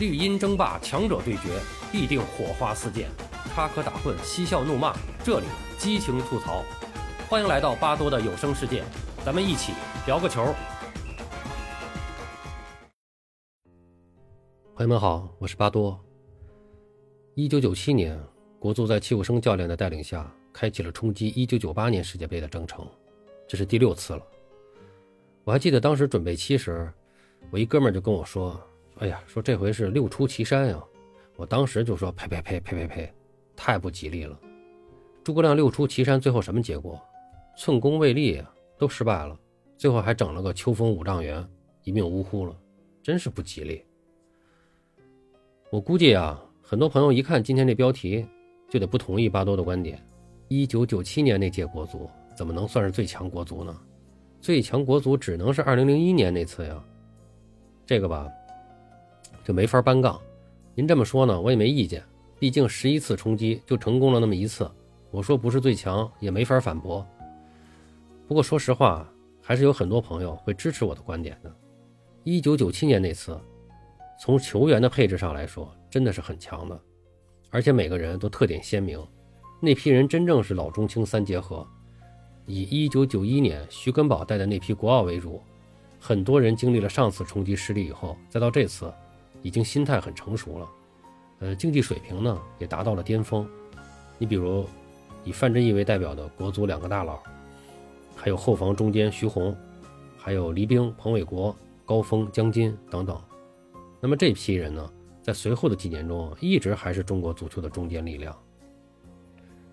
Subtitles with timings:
[0.00, 1.60] 绿茵争霸，强者对决，
[1.92, 3.10] 必定火花四溅，
[3.54, 5.46] 插科打诨，嬉笑怒骂，这里
[5.76, 6.64] 激情吐槽。
[7.28, 8.82] 欢迎来到巴多的有声世界，
[9.26, 9.74] 咱们一起
[10.06, 10.54] 聊个球。
[14.74, 16.02] 朋友们好，我是巴多。
[17.34, 18.18] 一九九七年，
[18.58, 22.88] 国足在戚务生教练的带领下，开启了冲击一九九八年世界杯的征程，
[23.46, 24.22] 这是第六次了。
[25.44, 26.90] 我还记得当时准备期时，
[27.50, 28.58] 我一哥们就跟我说。
[29.00, 30.84] 哎呀，说这回是六出祁山呀！
[31.36, 33.14] 我当时就说呸呸呸呸呸呸，
[33.56, 34.38] 太不吉利了。
[35.24, 37.00] 诸葛亮六出祁山，最后什么结果？
[37.56, 39.34] 寸功未立啊，都失败了。
[39.78, 41.42] 最后还整了个秋风五丈原，
[41.82, 42.54] 一命呜呼了，
[43.02, 43.82] 真是不吉利。
[45.70, 48.26] 我估计啊，很多朋友一看今天这标题，
[48.68, 49.98] 就得不同意巴多的观点。
[50.48, 53.74] 一九九七年那届国足怎么能算是最强国足呢？
[54.42, 56.84] 最强国足只能是二零零一年那次呀。
[57.86, 58.28] 这个吧。
[59.50, 60.16] 就没法搬杠，
[60.76, 62.00] 您这么说呢，我也没意见。
[62.38, 64.70] 毕竟十一次冲击就成功了那么一次，
[65.10, 67.04] 我说不是最强也没法反驳。
[68.28, 69.04] 不过说实话，
[69.42, 71.52] 还是有很多朋友会支持我的观点的。
[72.22, 73.36] 一九九七年那次，
[74.20, 76.80] 从球员的配置上来说，真的是很强的，
[77.50, 79.04] 而且每个人都特点鲜明。
[79.58, 81.66] 那批人真正是老中青三结合，
[82.46, 85.42] 以一九九一年徐根宝带的那批国奥为主，
[85.98, 88.88] 很多人经历了上次冲击失利以后，再到这次。
[89.42, 90.68] 已经心态很成熟了，
[91.40, 93.48] 呃，竞技水平呢也达到了巅峰。
[94.18, 94.66] 你比如
[95.24, 97.18] 以范志毅为代表的国足两个大佬，
[98.14, 99.56] 还有后防中间徐宏，
[100.16, 103.18] 还有黎兵、彭伟国、高峰、江津等等。
[104.00, 104.90] 那么这批人呢，
[105.22, 108.36] 在随后的几年中一直还是中国足球的中坚力量。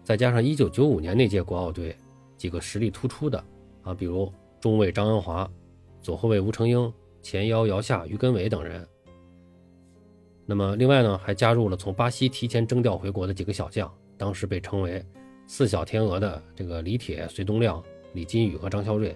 [0.04, 1.94] 再加上1995年那届国奥队
[2.38, 3.44] 几个实力突出的
[3.84, 4.32] 啊，比如
[4.62, 5.50] 中卫张恩华、
[6.02, 8.88] 左后卫吴成英、前腰姚夏、于根伟等人。
[10.50, 15.06] 那么，另外呢，还加入了从巴西提前征调回国的几个小将，当时被称为
[15.46, 19.14] “四小天鹅”的这个李铁、隋东亮、李金羽和张肖瑞。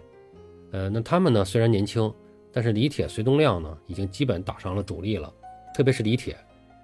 [0.72, 2.14] 呃，那他们呢虽然年轻，
[2.52, 5.34] 但是李铁、隋东亮呢已经基本打上了主力了，
[5.74, 6.36] 特别是李铁，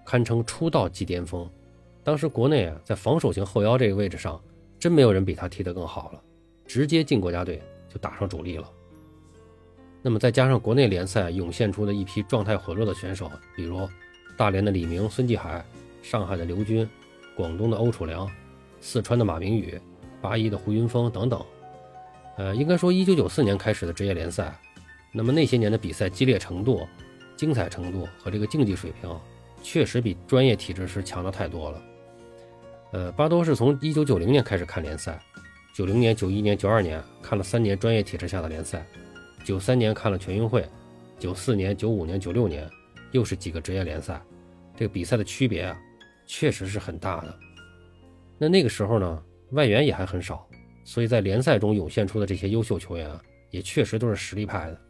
[0.06, 1.46] 堪称出道即巅峰。
[2.02, 4.42] 当时国内啊，在防守型后腰这个位置上，
[4.80, 6.22] 真没有人比他踢得更好了，
[6.66, 8.72] 直接进国家队就打上主力了。
[10.02, 13.86] 那么再加上国内联赛涌现出的一批状态回落的选手，比如。
[14.38, 15.66] 大连的李明、孙继海，
[16.04, 16.88] 上海的刘军，
[17.36, 18.30] 广东的欧楚良，
[18.80, 19.82] 四川的马明宇，
[20.22, 21.44] 八一的胡云峰等等。
[22.38, 24.56] 呃，应该说，一九九四年开始的职业联赛，
[25.12, 26.88] 那么那些年的比赛激烈程度、
[27.36, 29.20] 精彩程度和这个竞技水平，
[29.64, 31.82] 确实比专业体制是强的太多了。
[32.92, 35.20] 呃，巴多是从一九九零年开始看联赛，
[35.74, 38.86] 九零年、九一年、九二年看了三年专业体制下的联赛，
[39.44, 40.64] 九三年看了全运会，
[41.18, 42.70] 九四年、九五年、九六年。
[43.18, 44.22] 又是几个职业联赛，
[44.76, 45.82] 这个比赛的区别啊，
[46.28, 47.40] 确实是很大的。
[48.38, 49.24] 那那个时候呢，
[49.54, 50.48] 外援也还很少，
[50.84, 53.20] 所以在联赛中涌现出的这些优秀球员啊，
[53.50, 54.82] 也确实都是实力派的。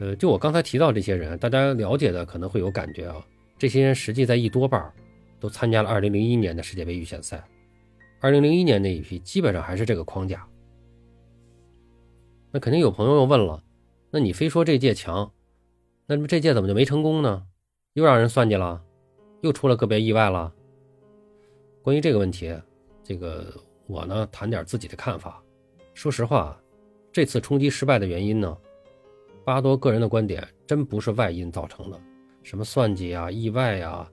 [0.00, 3.22] 呃，就我刚才提到这些人，大家了解的可能会有感觉啊，
[3.58, 4.90] 这些人实际在一多半
[5.38, 7.44] 都参加了2001年的世界杯预选赛
[8.22, 10.48] ，2001年那一批基本上还是这个框架。
[12.50, 13.62] 那肯定有朋友又问了，
[14.10, 15.30] 那你非说这届强？
[16.14, 17.46] 那么这届怎么就没成功呢？
[17.94, 18.82] 又让人算计了，
[19.40, 20.52] 又出了个别意外了。
[21.82, 22.54] 关于这个问题，
[23.02, 23.52] 这个
[23.86, 25.42] 我呢谈点自己的看法。
[25.94, 26.60] 说实话，
[27.10, 28.56] 这次冲击失败的原因呢，
[29.44, 31.98] 巴多个人的观点真不是外因造成的，
[32.42, 34.06] 什么算计啊、意外呀，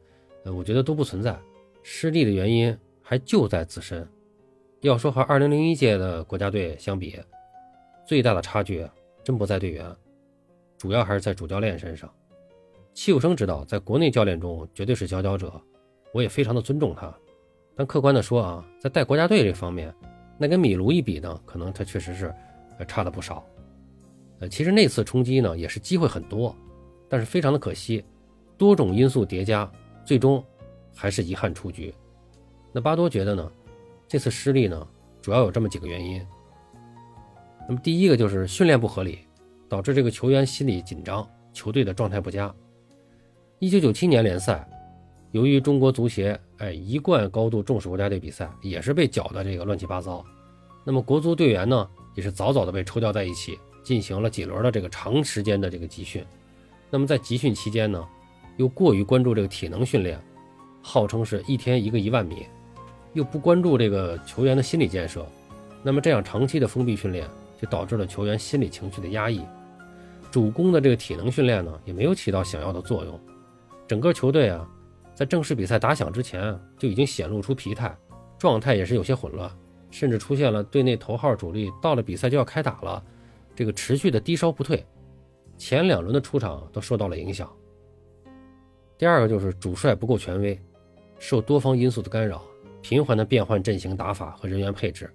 [0.46, 1.38] 呃，我觉得都不存在。
[1.84, 4.08] 失利的原因还就在自身。
[4.82, 7.20] 要说和2001届的国家队相比，
[8.08, 8.88] 最大的差距
[9.22, 9.96] 真不在队员。
[10.80, 12.10] 主要还是在主教练身上，
[12.94, 15.62] 戚务生知道，在国内教练中绝对是佼佼者，
[16.14, 17.14] 我也非常的尊重他。
[17.76, 19.94] 但客观的说啊，在带国家队这方面，
[20.38, 22.34] 那跟米卢一比呢，可能他确实是
[22.88, 23.46] 差了不少。
[24.40, 26.56] 呃，其实那次冲击呢，也是机会很多，
[27.10, 28.02] 但是非常的可惜，
[28.58, 29.70] 多种因素叠加，
[30.06, 30.42] 最终
[30.96, 31.94] 还是遗憾出局。
[32.72, 33.52] 那巴多觉得呢，
[34.08, 34.88] 这次失利呢，
[35.22, 36.26] 主要有这么几个原因。
[37.68, 39.20] 那么第一个就是训练不合理。
[39.70, 42.54] 导致这个球员心理紧张，球队的状态不佳。
[43.60, 44.68] 一九九七年联赛，
[45.32, 50.26] 由于中国足协哎一贯高度重视国家队比赛，也是被搅得这个乱七八糟。
[50.84, 56.26] 那么国足队员呢，也是早早的被抽调在一起，进行了几轮的这个长时间的这个集训。
[56.90, 58.04] 那么在集训期间呢，
[58.58, 60.20] 又过于关注这个体能训练，
[60.82, 62.48] 号称是一天一个一万米，
[63.14, 65.24] 又不关注这个球员的心理建设。
[65.84, 67.30] 那么这样长期的封闭训练，
[67.62, 69.46] 就导致了球员心理情绪的压抑。
[70.32, 73.20] 主攻的这个体能训练呢，也没有起到想要的作用，
[73.88, 74.70] 整个球队啊，
[75.16, 77.96] 在正式比赛打响之前就已经显露出疲态，
[78.38, 79.50] 状态也是有些混乱，
[79.90, 83.04] 甚至出现了队内头号主力到了比赛就要开打了，
[83.56, 84.86] 这个持续的低烧不退，
[85.58, 87.52] 前两轮的出场都受到了影响。
[88.98, 90.60] 第二个就是主帅不够权威，
[91.18, 92.44] 受多方因素的干扰，
[92.82, 95.10] 频繁的变换阵型打法和人员配置。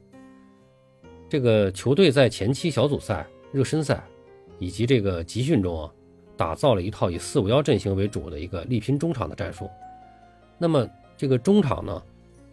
[1.29, 4.03] 这个球队在前期小组赛、热身赛
[4.65, 5.93] 以及这个集训中啊，
[6.39, 9.69] 打造了一套以四五幺阵型为主的一个力拼中场的战术。
[10.57, 10.89] 那么
[11.19, 12.03] 这个中场呢，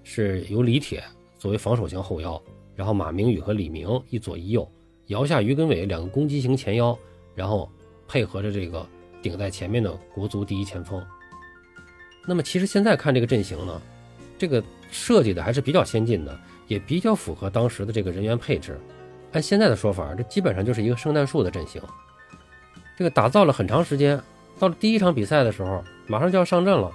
[0.03, 1.01] 是由李铁
[1.39, 2.41] 作为防守型后腰，
[2.75, 4.69] 然后马明宇和李明一左一右，
[5.07, 6.97] 姚夏、于根伟两个攻击型前腰，
[7.33, 7.71] 然后
[8.09, 8.85] 配合着这个
[9.21, 11.01] 顶在前面的国足第一前锋。
[12.27, 13.81] 那么其实现在看这个阵型呢，
[14.37, 14.61] 这个
[14.91, 16.37] 设计的还是比较先进的，
[16.67, 18.77] 也比较符合当时的这个人员配置。
[19.33, 21.81] 按现在的说法，这基本上就是一个圣诞树的阵型。
[22.97, 24.21] 这个打造了很长时间，
[24.59, 26.91] 到了第一场比赛的时候，马上就要上阵了。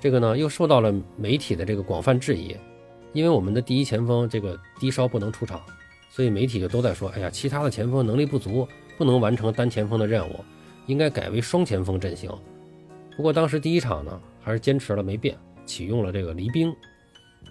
[0.00, 2.56] 这个呢，又受到了媒体的这个广泛质疑，
[3.12, 5.60] 因为我们的第一前锋这个低烧不能出场，
[6.10, 8.66] 所以媒体就都在说：“哎呀，其他的前锋能力不足，
[8.96, 10.44] 不能完成单前锋的任务，
[10.86, 12.30] 应该改为双前锋阵型。”
[13.16, 14.20] 不过当时第一场呢。
[14.40, 15.36] 还是坚持了没变，
[15.66, 16.74] 启用了这个黎兵。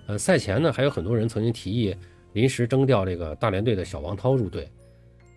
[0.07, 1.95] 呃，赛前呢，还有很多人曾经提议
[2.33, 4.69] 临时征调这个大连队的小王涛入队。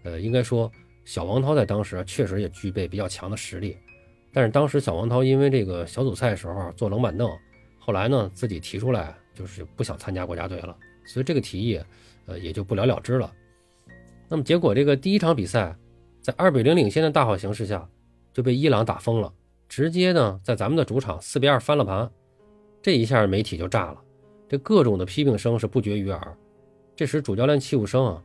[0.02, 0.70] 呃，应该说
[1.04, 3.76] 小王涛在当时确实也具备比较强的实力，
[4.32, 7.30] 但是当时小王涛因为这个小组赛的时候坐冷板凳，
[7.78, 11.80] 后来呢自己提出来就是不想参加国家队了，所以这个提议
[12.26, 13.32] 呃也就不了了之了。
[14.28, 15.76] 那么结果这个第一场比赛
[16.20, 17.86] 在二比零领先的大好形势下
[18.32, 19.32] 就被伊朗打疯了。
[19.68, 22.10] 直接呢，在咱们的主场四比二翻了盘，
[22.82, 23.98] 这一下媒体就炸了，
[24.48, 26.36] 这各种的批评声是不绝于耳。
[27.00, 28.22] 这时主教练戚务生啊，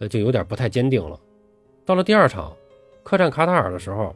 [0.00, 1.18] 呃，就有点不太坚定了。
[1.86, 2.54] 到了第二场，
[3.02, 4.14] 客战卡塔尔的时候，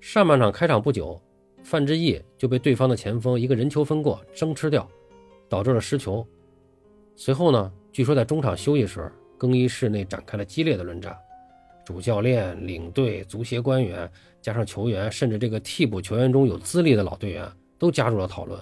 [0.00, 1.20] 上半场开场不久，
[1.64, 4.88] 范志毅就被对方的前锋一个人球分过争吃掉，
[5.48, 6.24] 导致了失球。
[7.16, 11.18] 随后呢，据说在中场休息时，更衣室内展开了激烈的论战。
[11.84, 14.08] 主教练、领队、足协官员，
[14.40, 17.44] 加上球员，甚至这个替补球员中有资历的老队员，
[17.76, 18.56] 都加入了讨论。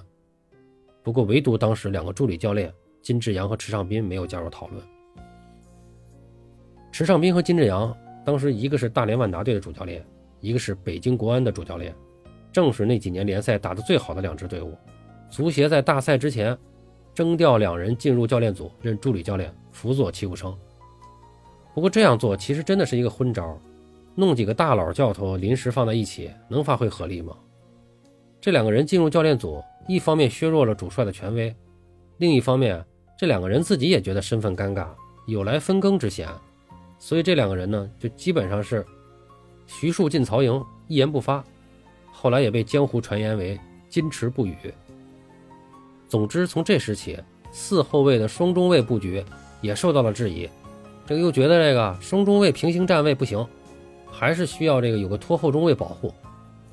[1.02, 4.82] 不过，唯独当时两个助理教练金志扬和池尚斌没有加入讨论。
[6.92, 10.04] 池尚斌和金志扬当时一个是大连万达队的主教练，
[10.40, 11.94] 一个是北京国安的主教练，
[12.52, 14.76] 正是那几年联赛打得最好的两支队伍。
[15.30, 16.56] 足协在大赛之前
[17.14, 20.56] 征调两人进入教练组任助理教练，辅佐齐武生。
[21.72, 23.56] 不过这样做其实真的是一个昏招，
[24.16, 27.36] 弄几个大佬教头临时放在一起，能发挥合力吗？
[28.40, 31.54] 这两个人进入教练组，一方面削弱了主帅的权威，
[32.18, 32.84] 另一方面，
[33.20, 34.86] 这两个人自己也觉得身份尴尬，
[35.26, 36.26] 有来分羹之嫌，
[36.98, 38.82] 所以这两个人呢，就基本上是
[39.66, 41.44] 徐庶进曹营，一言不发，
[42.10, 44.56] 后来也被江湖传言为矜持不语。
[46.08, 47.18] 总之，从这时起，
[47.52, 49.22] 四后卫的双中卫布局
[49.60, 50.48] 也受到了质疑。
[51.06, 53.46] 这个又觉得这个双中卫平行站位不行，
[54.10, 56.10] 还是需要这个有个拖后中卫保护。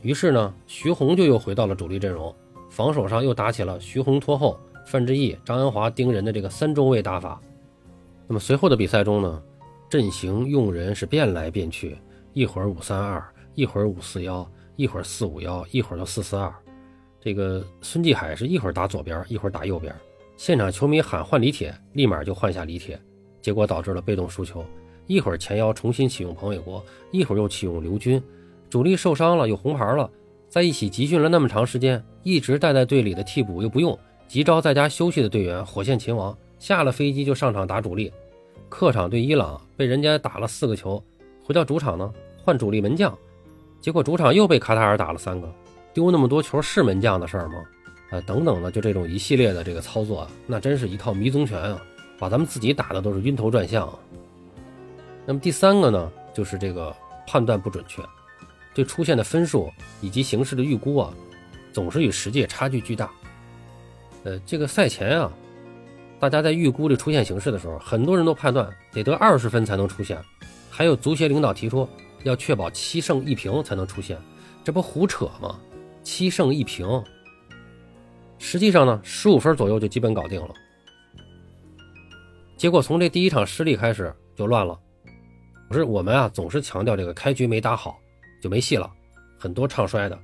[0.01, 2.33] 于是呢，徐宏就又回到了主力阵容，
[2.69, 4.57] 防守上又打起了徐宏拖后，
[4.87, 7.41] 范志毅、张恩华盯人的这个三中卫打法。
[8.25, 9.43] 那么随后的比赛中呢，
[9.89, 11.97] 阵型用人是变来变去，
[12.31, 13.21] 一会儿五三二，
[13.53, 16.53] 一会儿五四幺，一会儿四五幺，一会儿就四四二。
[17.19, 19.93] 这个孙继海是一会儿打左边，一会儿打右边。
[20.37, 22.97] 现场球迷喊换李铁，立马就换下李铁。
[23.41, 24.63] 结果导致了被动输球，
[25.05, 28.23] 一会儿前腰重新启用彭伟国，一会儿又启用刘军，
[28.69, 30.09] 主力受伤了有红牌了，
[30.47, 38.11] 在一起集训了那么长时间，一直待在队里的替补又不用，急招在家休息的队员火线秦王下了飞机就上场打主力，
[38.67, 41.01] 客场对伊朗被人家打了四个球，
[41.43, 43.17] 回到主场呢换主力门将，
[43.79, 45.49] 结果主场又被卡塔尔打了三个，
[45.93, 47.63] 丢那么多球是门将的事儿吗？
[48.09, 51.81] 啊，等等的就这种一系列的这个操作，那真是一套迷踪拳啊！
[52.19, 53.87] 把咱们自己打的都是晕头转向。
[55.25, 56.95] 那么第三个呢，就是这个
[57.27, 58.01] 判断不准确，
[58.73, 59.69] 对出现的分数
[60.01, 61.13] 以及形势的预估啊，
[61.71, 63.11] 总是与实际差距巨大。
[64.27, 65.31] 呃，这个赛前啊，
[66.19, 70.21] 大家在预估这出现形势的时候，很多人都判断得得二十分才能出现，
[70.69, 71.87] 还有足协领导提出
[72.23, 74.17] 要确保七胜一平才能出现，
[74.65, 75.57] 这不胡扯吗？
[76.03, 77.01] 七胜一平，
[78.37, 80.53] 实际上呢，十五分左右就基本搞定了。
[82.57, 84.77] 结果从这第一场失利开始就乱了，
[85.69, 87.97] 不是我们啊，总是强调这个开局没打好
[88.43, 88.91] 就没戏了，
[89.39, 90.19] 很多唱衰的。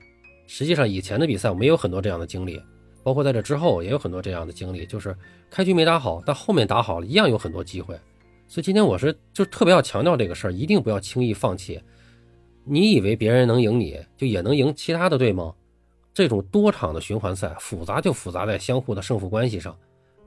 [0.45, 2.62] 实际上以前的比赛我们有很多这样的经历，
[3.03, 5.15] 包括在这之后也有很多这样的经历，就是
[5.50, 8.00] 开局没打好，但后面打好了，一样有很多机会。
[8.48, 11.81] 所以今天我是就特别要强调这个事儿，一定不要轻易放弃。
[12.63, 15.53] 你以为别人能赢你就也能赢其他的队吗？
[16.13, 19.75] 这种多场的循环赛复杂就复杂在相互的胜负关系上。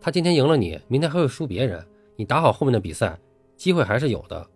[0.01, 1.85] 他今天赢了你，明天还会输别人。
[2.17, 3.19] 你打好后面的比赛，
[3.57, 4.47] 机会还是有的。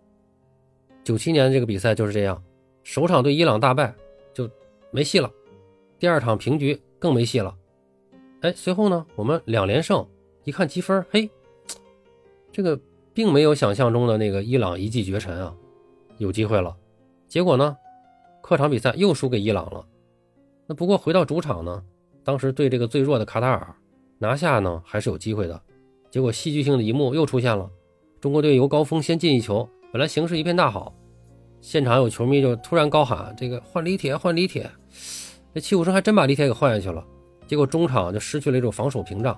[1.03, 2.43] 九七年这个比赛就是这样，
[2.83, 3.93] 首场对伊朗大败
[4.33, 4.49] 就
[4.91, 5.31] 没戏了，
[5.97, 7.55] 第二场平局更没戏了。
[8.41, 10.05] 哎，随后呢，我们两连胜，
[10.43, 11.29] 一看积分，嘿，
[12.51, 12.79] 这个
[13.13, 15.55] 并没有想象中的那个伊朗一骑绝尘啊，
[16.17, 16.75] 有机会了。
[17.27, 17.77] 结果呢，
[18.41, 19.85] 客场比赛又输给伊朗了。
[20.65, 21.83] 那不过回到主场呢，
[22.23, 23.75] 当时对这个最弱的卡塔尔
[24.17, 25.61] 拿下呢，还是有机会的。
[26.09, 27.69] 结果戏剧性的一幕又出现了，
[28.19, 30.93] 中国队由高峰先进一球，本来形势一片大好，
[31.61, 34.67] 现场有球迷就突然高喊：“这个换李铁，换李铁！”
[35.53, 37.05] 这戚务生还真把李铁给换下去了。
[37.51, 39.37] 结果中场就失去了一种防守屏障，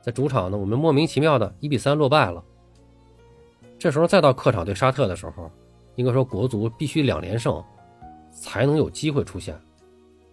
[0.00, 2.42] 在主场呢，我们莫名其妙的一比三落败了。
[3.78, 5.48] 这时候再到客场对沙特的时候，
[5.94, 7.62] 应该说国足必须两连胜，
[8.32, 9.56] 才能有机会出现。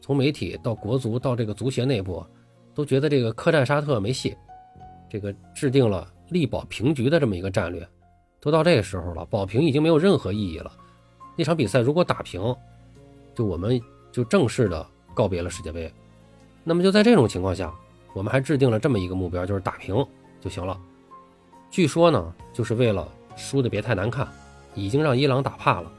[0.02, 2.26] 从媒体到国足到这个足协内部，
[2.74, 4.36] 都觉得这个客战沙特没戏，
[5.08, 7.88] 这个制定了力保平局的这么一个战略。
[8.42, 10.72] 都到这个时候了，保平已经没有任何意义了。
[11.38, 12.42] 那场比赛如果打平，
[13.36, 13.80] 就我们
[14.12, 14.84] 就正式的
[15.14, 15.94] 告别了世界杯。
[16.70, 17.74] 那么就在这种情况下，
[18.14, 20.06] 我们还制定了这么一个目标，就是打平
[20.40, 20.80] 就行了。
[21.72, 24.28] 据说呢，就是为了输的别太难看，
[24.76, 25.92] 已经让伊朗打怕了。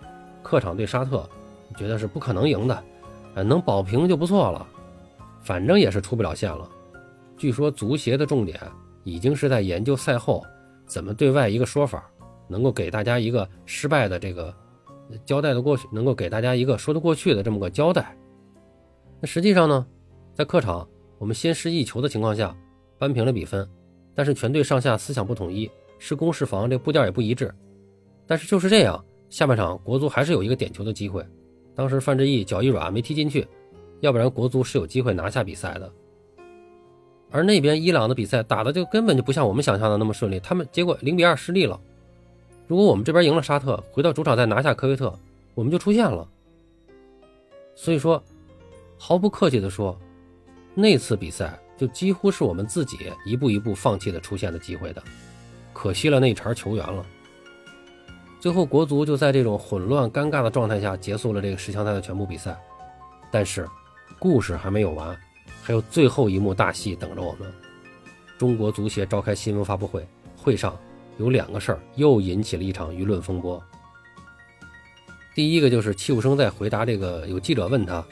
[0.44, 1.28] 客场对沙特，
[1.76, 2.84] 觉得是不可能赢的，
[3.34, 4.64] 呃，能保平就不错了。
[5.42, 6.70] 反正也是出不了线了。
[7.36, 8.60] 据说足协的重点
[9.02, 10.40] 已经是在研究赛后
[10.86, 12.08] 怎么对外一个说法，
[12.46, 14.54] 能够给大家一个失败的这个
[15.24, 18.16] 交代的过去，能够给大家一个说得过去的这么个交代。
[19.18, 19.84] 那实际上呢？
[20.40, 22.56] 在客场，我们先失一球的情况下，
[22.96, 23.68] 扳平了比分，
[24.14, 27.54] 但是全队上下思想不统一，是攻是防这步调也不一致。
[28.26, 31.22] 但是就是这样，下半场国足还是有一个点球的机会，
[31.74, 33.46] 当时范志毅脚一软没踢进去，
[34.00, 35.92] 要不然国足是有机会拿下比赛的。
[37.30, 41.78] 而那边伊朗的比赛打的就根本就不像我们想象的那么顺利，他们结果零比二失利了。
[42.66, 45.14] 如果我们这边赢了沙特，回到主场再拿下科威特，
[45.54, 46.26] 我们就出线了。
[47.74, 48.22] 所以说，
[48.96, 49.94] 毫不客气地说。
[50.74, 55.02] 那次比赛就几乎是我们自己一步一步放弃的出现的机会的，
[55.72, 57.04] 可惜了那茬球员了。
[58.38, 62.58] 最后国足就在这种混乱尴尬的状态下结束了这个十强赛的全部比赛。
[63.30, 63.68] 但是，
[64.18, 65.16] 故事还没有完，
[65.62, 67.52] 还有最后一幕大戏等着我们。
[68.38, 70.76] 中国足协召开新闻发布会，会上
[71.18, 73.62] 有两个事儿又引起了一场舆论风波。
[75.34, 78.04] 第一个就是戚务生在回答这个有记者问他，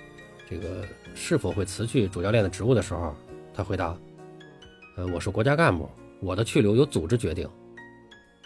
[0.48, 0.84] 这个。
[1.20, 3.12] 是否会辞去主教练的职务的时候，
[3.52, 3.98] 他回答
[4.96, 5.90] ：“呃，我是国家干部，
[6.20, 7.48] 我的去留由组织决定。”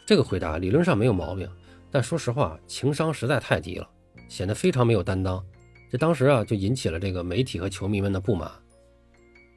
[0.08, 1.46] 这个回答理论上没有毛病，
[1.90, 3.86] 但说实话，情商实在太低了，
[4.26, 5.44] 显得非常没有担当。
[5.90, 8.50] 这当时啊，就引起了这个媒体和球迷们的不满。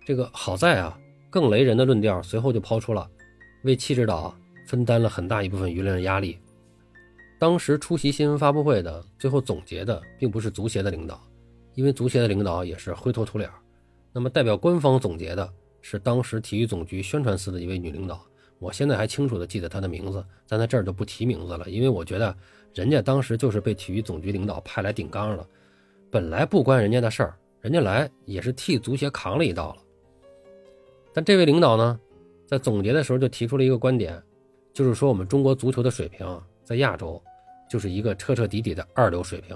[0.05, 0.99] 这个好在啊，
[1.29, 3.09] 更雷人的论调随后就抛出了，
[3.63, 4.35] 为戚指导
[4.67, 6.37] 分担了很大一部分舆论的压力。
[7.39, 11.25] 当时出席新闻发布会的，最后总结的并不是足协的领导。
[11.75, 13.49] 因为足协的领导也是灰头土脸
[14.11, 15.47] 那么代表官方总结的
[15.81, 18.25] 是当时体育总局宣传司的一位女领导，
[18.59, 22.35] 我现在还清楚的记得她的名字，但在这儿就不提名字了，因为我觉得
[22.73, 25.45] 人家当时就是被体育总局领导派来顶缸了，
[26.09, 29.81] 本来不关人家的事儿，人家来也是替足协扛了一道了。
[31.13, 31.99] 但这位领导呢，
[32.47, 34.19] 在总结的时候就提出了一个观点，
[34.73, 36.25] 就是说我们中国足球的水平
[36.63, 37.21] 在亚洲
[37.69, 39.55] 就是一个彻彻底底的二流水平，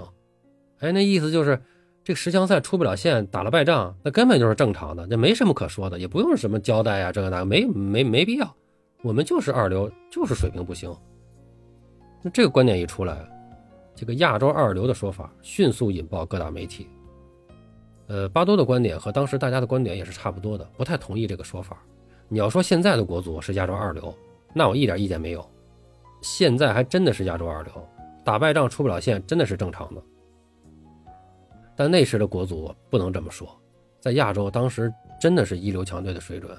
[0.80, 1.58] 哎，那意思就是。
[2.02, 8.56] 这个十强赛出不了线，打了败仗，那根本就是正常的，那没什么可说的，也不用什么交代呀，这个那个没没没必要。
[9.02, 10.94] 我们就是二流，就是水平不行。
[12.22, 13.16] 那这个观点一出来，
[13.94, 16.88] 这个亚洲二流的说法迅速引爆各大媒体。
[18.08, 21.82] 呃，巴多的观点和当时大家的观点也是差不多的，不太同意这个说法。
[22.28, 24.14] 你要说现在的国足是亚洲二流，
[24.52, 25.48] 那我一点意见没有。
[26.22, 27.72] 现在还真的是亚洲二流，
[28.24, 30.02] 打败仗出不了线，真的是正常的。
[31.80, 33.58] 但那时的国足不能这么说，
[34.00, 36.54] 在亚洲当时真的是一流强队的水准。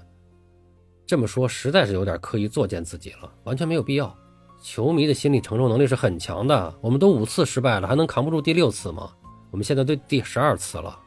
[1.05, 4.17] 这么说实在是有点刻意作践自己了，完全没有必要。
[4.63, 9.11] 球迷的心理承受能力是很强的，我们都五次失败了，还能扛不住第六次吗？
[9.51, 10.99] 我们现在都第十二次了。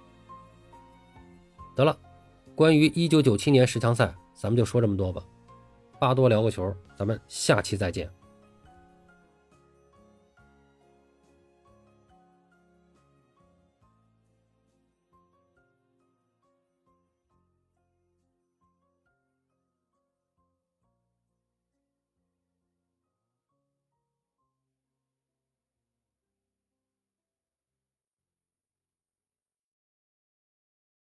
[1.74, 1.98] 得了，
[2.54, 5.20] 关于一九九七年十强赛，咱们就说这么多吧。
[5.98, 8.08] 巴多聊个球，咱们下期再见。